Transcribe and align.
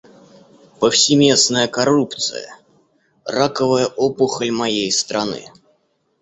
Повсеместная 0.79 1.67
коррупция— 1.67 2.57
раковая 3.25 3.85
опухоль 3.85 4.49
моей 4.49 4.91
страны. 4.91 5.51